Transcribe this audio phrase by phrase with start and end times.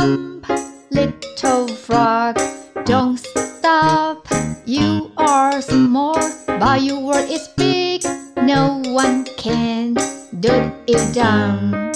[0.00, 2.38] little frog.
[2.84, 4.26] Don't stop.
[4.64, 8.02] You are small, but your world is big.
[8.36, 9.94] No one can
[10.40, 11.92] do it down.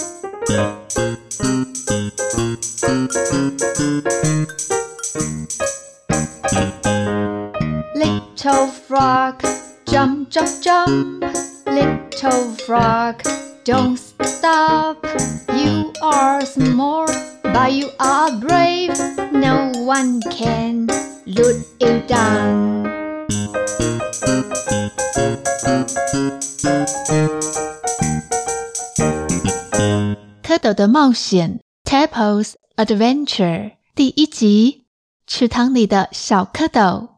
[7.94, 9.43] Little frog,
[9.89, 11.25] jump, jump, jump.
[11.66, 13.22] Little frog,
[13.64, 15.04] don't stop.
[15.54, 17.07] You are small,
[17.54, 18.99] but you are brave.
[19.31, 20.89] No one can
[21.25, 22.82] look it down.
[30.43, 34.86] 蝌蚪的冒险 Tadpole's Adventure 第一集：
[35.28, 37.09] 池塘里的小蝌蚪。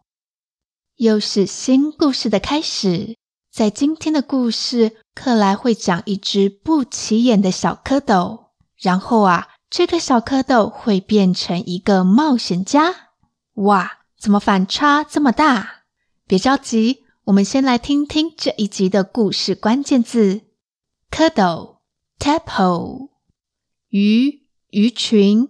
[0.97, 3.16] 又是新故事的开始。
[3.51, 13.11] 在今天的故事，克莱会讲一只不起眼的小蝌蚪，然后啊，这个小蝌蚪会变成一个冒险家。
[13.55, 15.83] 哇，怎么反差这么大？
[16.27, 20.43] 别着急，我们先来听听这一集的故事关键字：
[21.11, 21.79] 蝌蚪
[22.19, 23.11] （tadpole）、
[23.89, 25.49] 鱼鱼群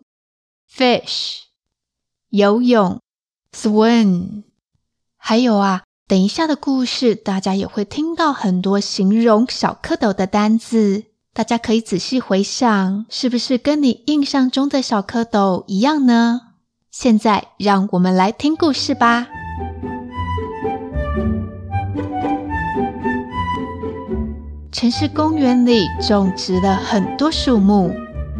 [0.71, 1.41] （fish）、
[2.31, 3.01] 游泳
[3.53, 4.45] （swim）。
[5.17, 11.05] 还有啊，等一下的故事，大家也会听到很多形容小蝌蚪的单字，
[11.37, 16.41] 大家可以仔细回想，是不是跟你印象中的小蝌蚪一样呢？
[16.91, 19.27] 现在，让我们来听故事吧。
[24.73, 27.93] 城市公园里种植了很多树木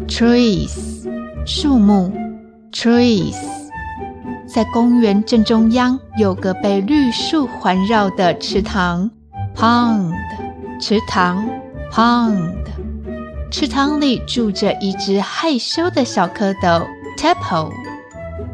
[0.07, 1.07] ，trees，
[1.45, 2.11] 树木
[2.71, 3.37] ，trees。
[4.47, 9.07] 在公园正中央有个被绿树环绕的池塘
[9.55, 10.11] ，pond，
[10.81, 11.47] 池塘
[11.91, 12.55] ，pond，
[13.49, 16.85] 池塘里住着一只害羞的小蝌蚪
[17.17, 17.71] ，tadpole，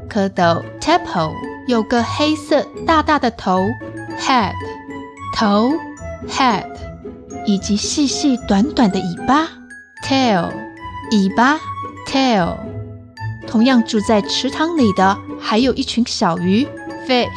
[0.07, 1.33] 蝌蚪 tadpole
[1.67, 3.65] 有个黑色大大的头
[4.19, 4.53] ，head，
[5.35, 5.73] 头
[6.29, 6.65] ，head，
[7.45, 9.47] 以及细细短短的尾巴
[10.05, 10.51] ，tail，
[11.11, 11.59] 尾巴
[12.07, 12.55] ，tail。
[13.47, 16.67] 同样住在池塘里的还有一群小鱼
[17.07, 17.27] ，fish。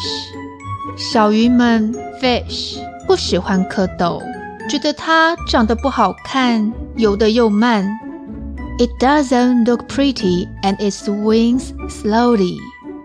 [0.97, 4.22] 小鱼们，fish，不喜欢蝌蚪，
[4.69, 7.86] 觉得它长得不好看，游得又慢。
[8.80, 12.58] It doesn't look pretty and it swims slowly。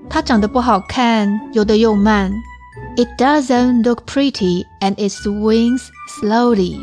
[0.09, 2.33] 它长得不好看，游得又慢。
[2.97, 5.89] It doesn't look pretty and it swims
[6.21, 6.79] slowly。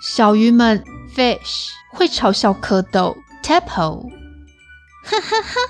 [0.00, 4.10] 小鱼们，fish，会嘲笑蝌蚪，tadpole。
[5.02, 5.60] 哈哈哈，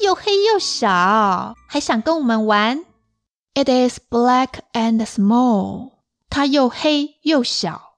[0.00, 2.84] 又黑又小，还想跟我们玩？
[3.54, 5.92] It is black and small。
[6.28, 7.93] 它又黑又小。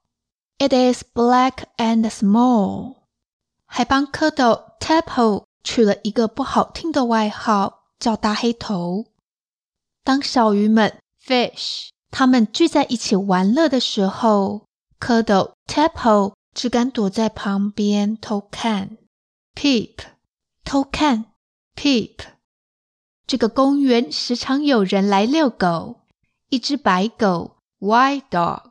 [0.58, 2.96] It is black and small。
[3.64, 9.04] 还帮蝌蚪 Tapo 取了一个不好听的外号，叫大黑头。
[10.02, 14.66] 当小鱼们 fish 它们聚在一起玩乐的时候，
[14.98, 18.96] 蝌蚪 Tapo 只敢躲在旁边偷看
[19.54, 19.94] ，peep。
[20.64, 21.26] 偷看
[21.76, 22.16] ，peep。
[23.26, 26.00] 这个公园时常有人来遛狗。
[26.48, 28.70] 一只白狗，white dog，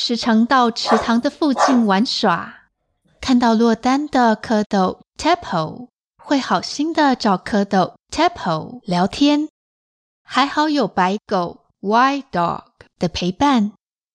[0.00, 2.70] 时常到池塘的附近玩耍。
[3.20, 9.48] 看到落单的蝌蚪，tadpole，会好心的找蝌蚪，tadpole 聊天。
[10.22, 12.62] 还好有白狗，white dog
[13.00, 13.72] 的陪伴，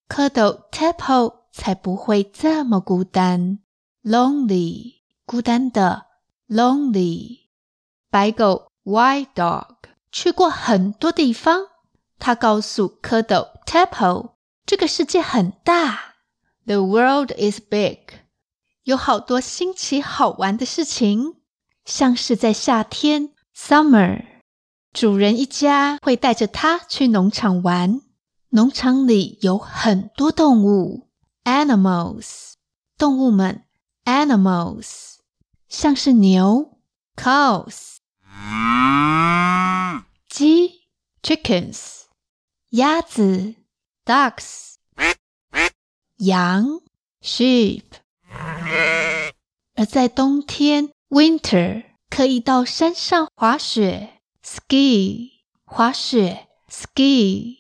[0.08, 3.60] 蝌蚪 tadpole 才不会这么孤单
[4.06, 6.06] ，lonely，孤单的。
[6.48, 7.40] Lonely，
[8.10, 9.76] 白狗 White Dog
[10.12, 11.68] 去过很多地方。
[12.20, 14.33] 他告诉蝌蚪 tadpole，
[14.66, 16.16] 这个世界很大
[16.66, 18.00] ，The world is big，
[18.84, 21.36] 有好多新奇好玩的事情，
[21.84, 24.26] 像是在夏天 Summer，
[24.94, 28.02] 主人一家会带着他去农场玩。
[28.50, 31.10] 农场里有很多动物
[31.44, 32.54] ，Animals，
[32.98, 33.66] 动物们
[34.06, 35.16] Animals。
[35.68, 36.78] 像是牛
[37.16, 37.98] ，cows，
[40.30, 40.84] 鸡
[41.22, 42.04] ，chickens，
[42.70, 43.56] 鸭子。
[44.06, 44.76] ，ducks，
[46.18, 46.82] 羊
[47.22, 47.84] ，sheep。
[49.76, 55.32] 而在冬天，winter，可以到山上滑雪，ski，
[55.66, 57.58] 滑雪，ski。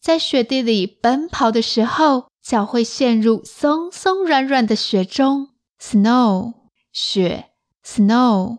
[0.00, 5.50] 在雪地里奔跑的时候，脚会陷入松松软软的雪中
[5.80, 6.54] ，snow，
[6.92, 7.46] 雪。
[7.84, 8.58] Snow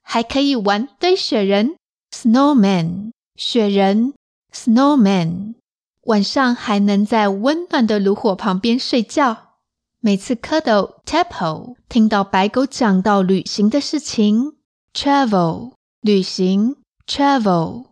[0.00, 1.76] 还可以玩堆雪人
[2.10, 4.14] ，Snowman 雪人
[4.54, 5.56] ，Snowman
[6.04, 9.54] 晚上还能在温暖的炉火旁边睡觉。
[10.00, 14.56] 每次蝌蚪 Tapo 听到白狗讲到旅行的事情
[14.92, 17.86] ，travel 旅行，travel。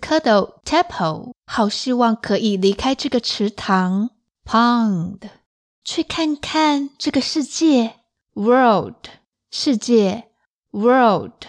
[0.00, 4.10] 蝌蚪 Tapo 好希望可以离开这个池塘
[4.44, 5.18] ，pond
[5.82, 7.96] 去看看这个世界
[8.34, 9.08] ，world
[9.50, 10.28] 世界
[10.70, 11.44] ，world。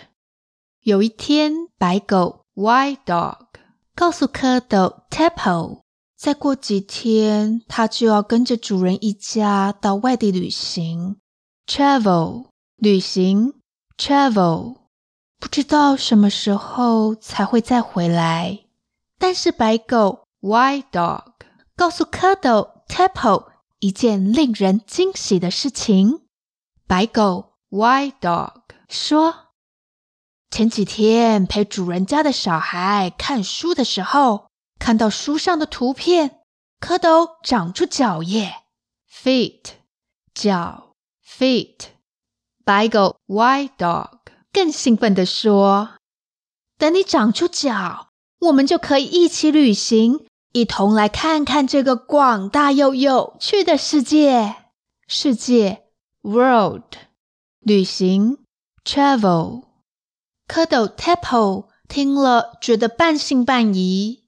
[0.81, 3.37] 有一天，白狗 white dog
[3.93, 5.81] 告诉蝌蚪 Tapo
[6.19, 11.15] 再过几天，它就要跟着主人一家到外地旅行
[11.65, 13.53] ，travel 旅行
[13.97, 14.75] ，travel。
[15.39, 18.65] 不知道什么时候才会再回来，
[19.17, 21.23] 但是白狗 White Dog
[21.77, 23.45] 告诉蝌蚪 Tepo
[23.79, 26.23] 一件令人惊喜的事情。
[26.85, 29.53] 白狗 White Dog 说
[30.51, 34.48] ：“前几天陪主人家的小孩看书的时候，
[34.79, 36.39] 看到书上的图片，
[36.79, 38.63] 蝌蚪长出脚耶
[39.11, 39.73] ，feet
[40.33, 41.89] 脚 feet。
[42.65, 44.19] 白狗 White Dog。”
[44.51, 45.91] 更兴奋地说
[46.79, 48.09] ：“等你长出脚，
[48.39, 54.55] 我们就可以一起旅行，一同来看看这个广大又有趣的世界。
[55.07, 55.83] 世界
[56.23, 56.95] （world），
[57.59, 58.39] 旅行
[58.83, 59.65] （travel）。”
[60.49, 64.18] 蝌蚪 Tadpole 听了，觉得半信半疑：“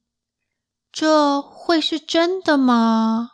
[0.91, 3.31] 这会是真的吗？”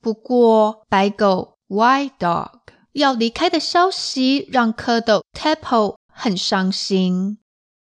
[0.00, 2.50] 不过，白狗 White Dog。
[2.92, 7.38] 要离开的消息让蝌蚪 Tadpole 很伤心，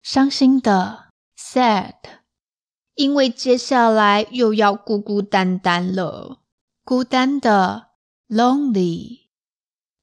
[0.02, 1.06] 伤心的
[1.36, 1.94] sad，
[2.94, 6.38] 因为接下来又要孤孤单单了，
[6.84, 7.88] 孤单的
[8.28, 9.30] lonely。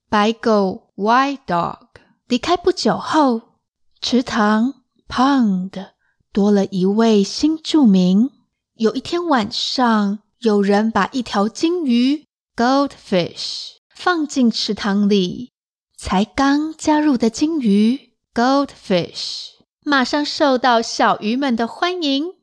[0.10, 1.88] 白狗 White Dog
[2.28, 3.60] 离开不久后，
[4.02, 5.92] 池塘 pond
[6.34, 8.30] 多了一位新住民。
[8.78, 12.26] 有一天晚上，有人把一条金鱼
[12.56, 13.78] goldfish。
[13.90, 15.50] 放进池塘里，
[15.98, 19.54] 才刚加入的金鱼 Goldfish
[19.84, 22.36] 马上受到小鱼们的欢迎。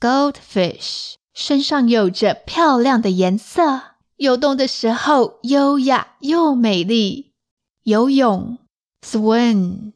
[0.00, 3.82] Goldfish 身上有着漂亮的颜色，
[4.16, 7.30] 游动的时候优雅又美丽。
[7.84, 8.58] 游泳
[9.06, 9.92] Swim，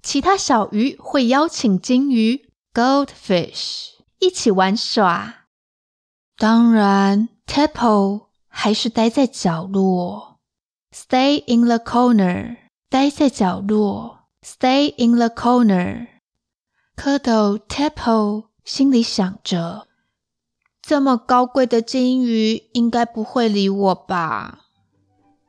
[0.00, 3.89] 其他小鱼会邀请金鱼 Goldfish
[4.20, 5.46] 一起玩耍。
[6.36, 8.30] 当然，Tadpole。
[8.52, 10.40] 还是待在角落
[10.92, 12.56] ，Stay in the corner，
[12.90, 16.08] 待在角落，Stay in the corner。
[16.96, 19.86] 蝌蚪 Tadpole 心里想着：
[20.82, 24.62] 这么高贵的金鱼应该不会理我吧？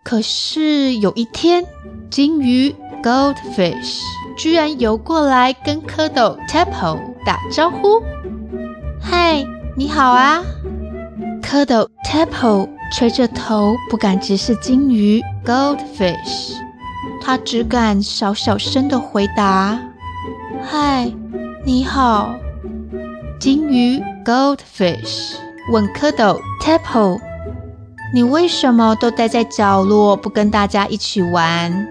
[0.03, 1.65] 可是有一天，
[2.11, 3.97] 金鱼 Goldfish
[4.37, 7.99] 居然游过来跟蝌蚪 Tadpole 打招呼
[9.11, 10.41] ：“嗨，你好啊！”
[11.43, 12.69] 蝌蚪 Tadpole。
[12.93, 16.55] 垂着头，不敢直视金鱼 Goldfish，
[17.21, 19.77] 他只敢小小声的回答
[20.63, 21.11] ：“嗨，
[21.65, 22.35] 你好。”
[23.37, 25.35] 金鱼 Goldfish
[25.73, 27.19] 问蝌蚪 Tadpole：“
[28.13, 31.87] 你为什么都待在角落，不跟大家一起玩？”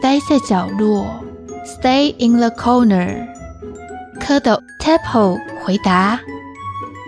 [0.00, 1.06] 待在角落
[1.66, 3.26] ，Stay in the corner。
[4.20, 6.20] 蝌蚪 Tadpole 回答：“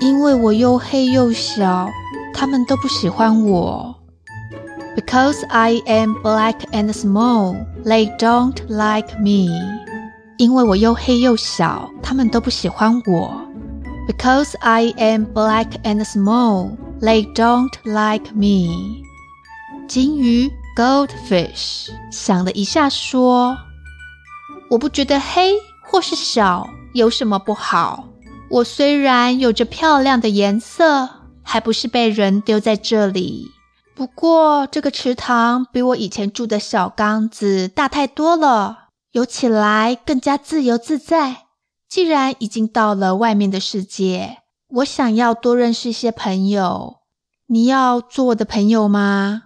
[0.00, 1.88] 因为我又黑又小。”
[2.32, 3.94] 他们都不喜欢我
[4.96, 9.52] ，Because I am black and small, they don't like me。
[10.38, 13.46] 因为我又黑又小，他们都不喜欢我。
[14.08, 16.70] Because I am black and small,
[17.00, 19.02] they don't like me。
[19.86, 23.54] 金鱼 Goldfish 想了一下，说
[24.70, 28.04] ：“我不觉得黑或是小有什么不好。
[28.50, 31.10] 我虽然有着漂亮的颜色。”
[31.42, 33.48] 还不是被人丢在这里。
[33.96, 41.46] 不过这个池塘比我以前住的小缸子大太多了，游起来更加自由自在。
[41.88, 44.38] 既然已经到了外面的世界，
[44.74, 46.98] 我想要多认识一些朋友。
[47.48, 49.42] 你要做我的朋友吗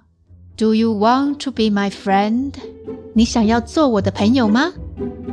[0.59, 2.53] ？Do you want to be my friend？
[3.15, 4.75] 你想要做我的朋友吗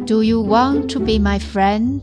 [0.07, 1.99] ？Do you want to be my friend？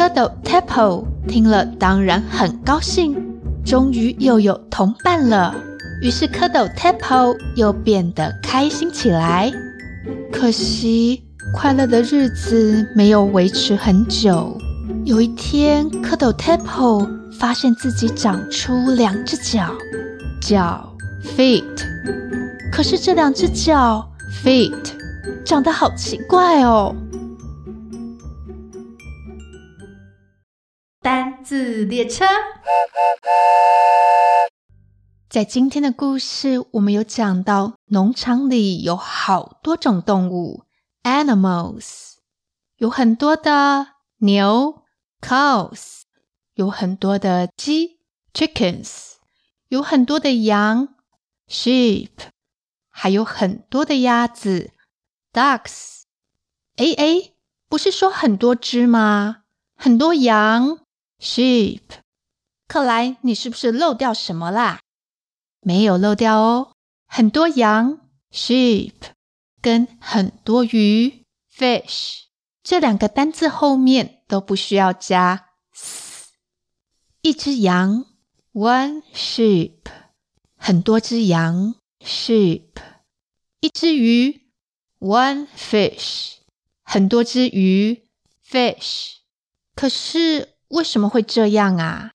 [0.00, 3.14] 蝌蚪 Tepo 听了当然很高兴。
[3.62, 5.54] 终于又有同伴了，
[6.00, 9.52] 于是蝌蚪 Tapo 又变得开心起来。
[10.32, 11.22] 可惜，
[11.54, 14.56] 快乐的日子没有维持很久。
[15.04, 17.06] 有一天，蝌蚪 Tepo
[17.38, 19.70] 发现自己长出两只脚，
[20.40, 21.62] 脚 feet。
[22.72, 24.10] 可是这两只脚
[24.42, 24.72] feet
[25.44, 26.96] 长得好奇怪哦。
[31.50, 32.24] 单字列车。
[35.28, 40.62] 在今天的故事，我们有讲到农场里有好多种动物
[41.02, 42.12] ，animals，
[42.76, 43.88] 有很多的
[44.18, 44.84] 牛
[45.20, 46.02] ；cows，
[46.54, 47.98] 有很多的鸡
[48.32, 49.14] ；chickens，
[49.66, 50.94] 有很多的羊
[51.48, 52.10] ；sheep，
[52.88, 54.70] 还有很多的鸭子
[55.32, 56.02] ；ducks。
[56.76, 57.32] 哎哎，
[57.68, 59.38] 不是说很多只吗？
[59.74, 60.79] 很多羊
[61.20, 61.82] ，sheep。
[62.66, 64.80] 克莱，你是不是漏掉什么啦？
[65.60, 66.72] 没有漏掉哦，
[67.06, 68.94] 很多羊，sheep，
[69.60, 72.22] 跟很多鱼，fish，
[72.62, 75.48] 这两个单字后面都不需要加。
[75.74, 76.28] S。
[77.22, 78.06] 一只羊
[78.52, 79.80] ，one sheep，
[80.56, 82.70] 很多只羊，sheep。
[83.60, 84.48] 一只鱼
[85.00, 86.36] ，one fish，
[86.82, 88.08] 很多只鱼
[88.48, 89.16] ，fish。
[89.74, 92.10] 可是为什么会这样啊？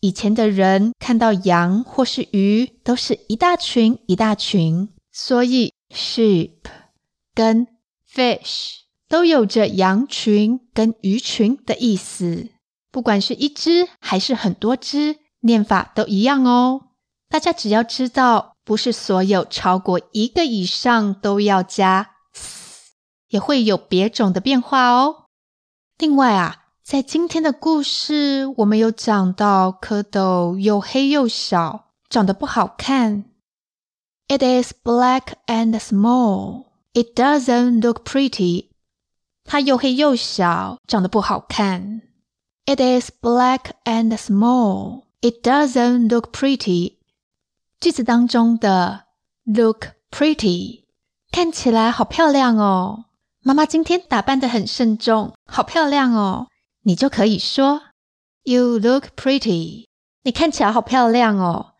[0.00, 6.56] 以前的人看到羊或是鱼都是一大群一大群，所以 sheep
[7.34, 7.66] 跟
[8.10, 12.48] fish 都有着羊群跟鱼群的意思。
[12.90, 16.88] 不管是一只还是很多只，念法都一样哦。
[17.28, 22.16] 大家只要知道，不是所有超过一个以上都要加
[23.28, 25.26] 也会有别种的变化哦。
[25.98, 26.59] 另外啊。
[26.90, 33.26] 在今天的故事，我们有讲到蝌蚪又黑又小，长得不好看。
[34.26, 36.64] It is black and small.
[36.92, 38.70] It doesn't look pretty.
[39.44, 42.02] 它又黑又小，长得不好看。
[42.66, 45.04] It is black and small.
[45.20, 46.96] It doesn't look pretty.
[47.78, 49.04] 句子当中的
[49.44, 50.86] look pretty
[51.30, 53.04] 看起来好漂亮哦。
[53.44, 56.48] 妈妈今天打扮得很慎重，好漂亮哦。
[56.82, 57.82] 你就可以说
[58.44, 59.86] ，You look pretty。
[60.22, 61.74] 你看起来好漂亮哦。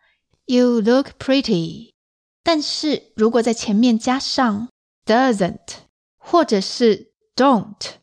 [0.45, 1.91] You look pretty。
[2.43, 4.69] 但是如果在前面加上
[5.05, 5.59] doesn't
[6.17, 7.95] 或者是 don't，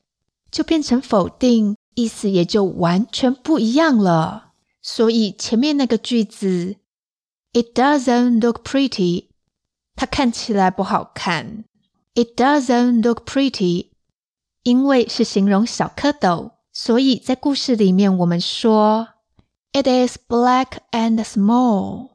[0.50, 4.52] 就变成否定，意思也就完全不一样了。
[4.80, 6.76] 所以前面那个句子
[7.52, 9.26] ，It doesn't look pretty，
[9.96, 11.64] 它看起来不好看。
[12.14, 13.88] It doesn't look pretty，
[14.62, 16.52] 因为是形容小蝌蚪。
[16.80, 19.08] 所以在故事里面，我们说
[19.72, 22.10] ，It is black and small。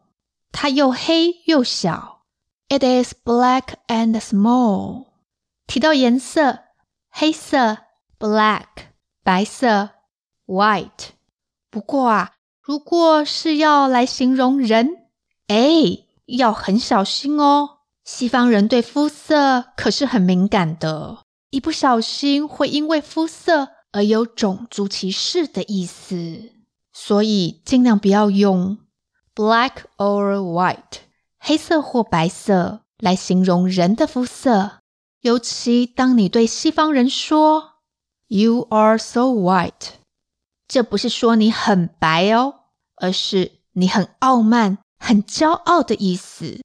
[0.53, 2.21] 它又黑又小。
[2.69, 5.07] It is black and small。
[5.67, 6.59] 提到颜色，
[7.09, 7.79] 黑色
[8.17, 8.67] （black），
[9.21, 9.89] 白色
[10.45, 11.09] （white）。
[11.69, 15.09] 不过啊，如果是要来形容人，
[15.47, 17.79] 哎，要很小心哦。
[18.05, 23.67] 西方人对肤色可是很敏感的，一不小心会因为肤色。
[23.93, 26.51] 而有种族歧视的意思，
[26.91, 28.77] 所以尽量不要用
[29.33, 30.99] black or white
[31.39, 34.79] 黑色或白色来形容人的肤色。
[35.21, 37.75] 尤其当你对西方人说
[38.27, 39.93] “You are so white”，
[40.67, 42.55] 这不是说你很白哦，
[42.95, 46.61] 而是你很傲慢、很骄傲的意思。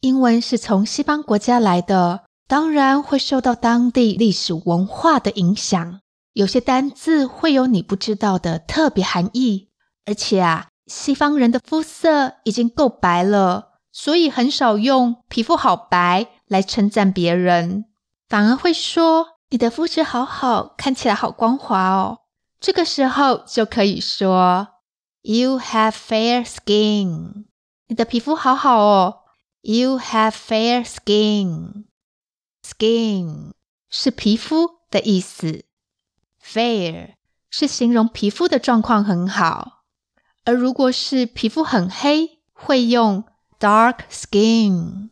[0.00, 6.00] 英文是从西方国家来的，当然会受到当地历史文化的影响。
[6.36, 9.70] 有些单字会有你不知道的特别含义，
[10.04, 17.86] 而且啊，西方人的肤色已经够白了，所以很少用皮肤好白来称赞别人，
[18.28, 22.18] 反而会说你的肤质好好，看起来好光滑哦。
[22.60, 24.68] 这个时候就可以说
[25.22, 27.46] You have fair skin，
[27.88, 29.20] 你的皮肤好好哦。
[29.62, 33.52] You have fair skin，skin
[33.88, 35.64] 是皮肤的意思。
[36.46, 37.14] Fair
[37.50, 39.82] 是形容皮肤的状况很好，
[40.44, 43.24] 而如果是皮肤很黑，会用
[43.58, 45.08] dark skin，dark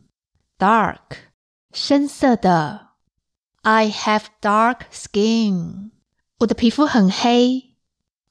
[1.73, 2.91] 深色的。
[3.63, 5.91] I have dark skin，
[6.39, 7.75] 我的皮肤很黑。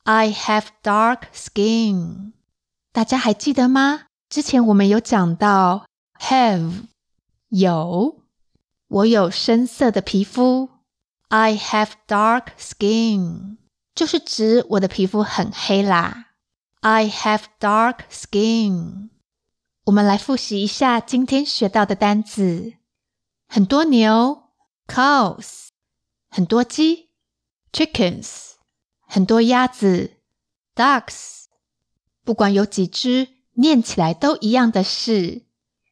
[0.04, 2.32] I have dark skin，
[2.92, 4.06] 大家还记得吗？
[4.28, 5.86] 之前我们有讲到
[6.20, 6.84] have
[7.48, 8.22] 有，
[8.88, 10.70] 我有深色的皮肤。
[11.28, 13.56] I have dark skin，
[13.94, 16.32] 就是指我的皮肤很黑啦。
[16.80, 19.10] I have dark skin。
[19.84, 22.74] 我们来复习一下今天学到的单词：
[23.48, 24.50] 很多牛
[24.86, 25.68] （cows），
[26.28, 27.10] 很多鸡
[27.72, 28.52] （chickens），
[29.06, 30.18] 很多鸭子
[30.74, 31.46] （ducks）。
[32.22, 35.46] 不管有几只，念起来都一样的是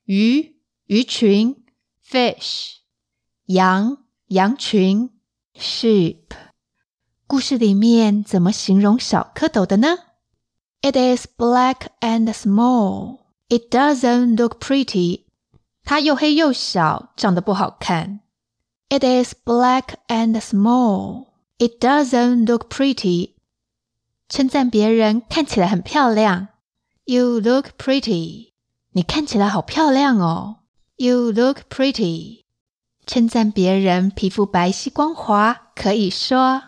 [0.04, 1.64] 鱼、鱼群
[2.06, 2.76] （fish），
[3.46, 5.10] 羊、羊群。
[5.55, 6.23] Sheep，
[7.25, 9.97] 故事里面怎么形容小蝌蚪的呢？
[10.81, 13.19] It is black and small.
[13.49, 15.23] It doesn't look pretty.
[15.83, 18.19] 它又黑又小，长得不好看。
[18.89, 21.27] It is black and small.
[21.57, 23.31] It doesn't look pretty.
[24.29, 26.49] 称赞别人看起来很漂亮。
[27.05, 28.51] You look pretty.
[28.91, 30.57] 你看起来好漂亮哦。
[30.97, 32.40] You look pretty.
[33.06, 36.62] 称赞别人皮肤白皙光滑，可以说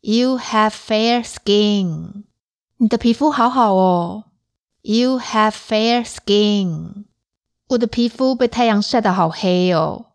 [0.00, 2.24] You have fair skin.
[2.76, 4.24] 你的皮肤好好哦。
[4.82, 7.04] You have fair skin.
[7.68, 10.06] 我的皮肤被太阳晒得好黑哦。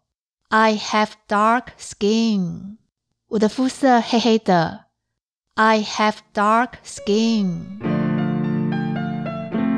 [0.49, 2.77] I have dark skin.
[3.29, 4.85] 我的肤色黑黑的。
[5.55, 7.61] I have dark skin.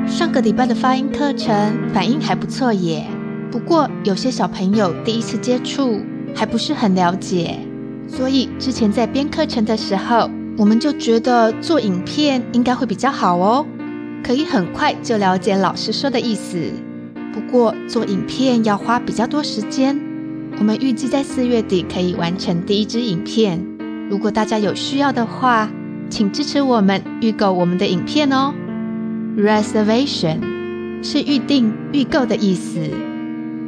[0.06, 3.06] 上个礼拜的发音课程反应还不错耶，
[3.50, 6.00] 不过有些小朋友第一次接触
[6.34, 7.58] 还不是很了解，
[8.08, 13.66] 所以之前在编课程的时候，我们就觉得做影片应该会比较好哦，
[14.22, 16.70] 可以很快就了解老师说的意思。
[17.32, 19.98] 不过做影片要花比较多时间。
[20.58, 23.64] 我们预计在四月底可以完成第一支影片。
[24.10, 25.70] 如果大家有需要的话，
[26.08, 28.52] 请支持我们预购我们的影片哦。
[29.36, 30.38] Reservation
[31.02, 32.80] 是预定、预购的意思。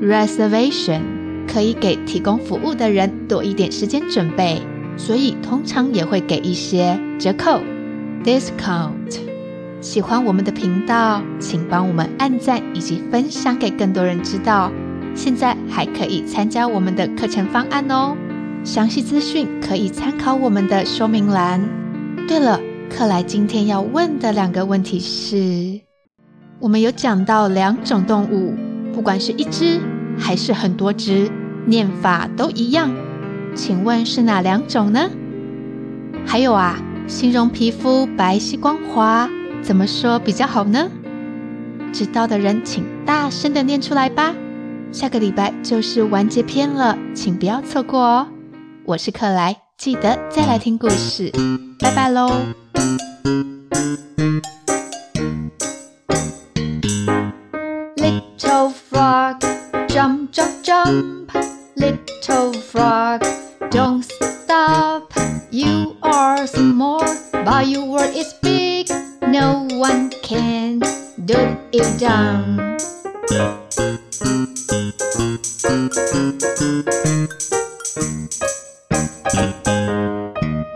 [0.02, 1.00] Reservation
[1.46, 4.60] 可以给提供服务的人多一点时间准备，
[4.96, 7.60] 所以通常也会给一些折扣
[8.24, 9.20] （discount）。
[9.80, 14.72] 喜欢我们的频道，请帮我们按赞以及分享给更多人知道。
[15.14, 18.16] 现在还可以参加我们的课程方案哦，
[18.64, 21.60] 详细资讯可以参考我们的说明栏。
[22.26, 25.80] 对了，克莱今天要问的两个问题是：
[26.58, 28.54] 我们有讲到两种动物，
[28.92, 29.80] 不管是一只
[30.18, 31.30] 还是很多只，
[31.66, 32.90] 念法都一样，
[33.54, 35.10] 请问是哪两种呢？
[36.26, 36.76] 还有啊，
[37.06, 39.28] 形容皮肤白皙光滑，
[39.62, 40.88] 怎么说比较好呢？
[41.92, 44.34] 知道的人请大声的念出来吧。
[44.92, 48.26] 下个礼拜就是完结篇了，请不要错过哦！
[48.84, 51.32] 我是克莱，记得再来听故事，
[51.78, 52.30] 拜拜喽
[60.92, 61.32] jump.
[61.76, 63.24] Little frog,
[63.70, 65.12] don't stop.
[65.50, 68.88] You are small, but your world is big.
[69.22, 70.80] No one can
[71.24, 71.40] do
[71.72, 72.76] it down.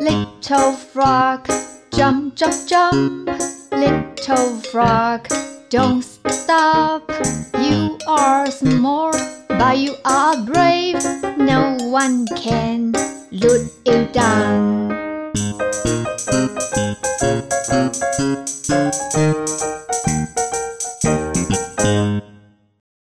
[0.01, 1.49] Little frog,
[1.93, 3.29] jump, jump, jump.
[3.73, 5.29] Little frog,
[5.69, 7.11] don't stop.
[7.59, 9.13] You are small,
[9.59, 11.03] but you are brave.
[11.39, 12.93] No one can
[13.31, 14.97] loot you down.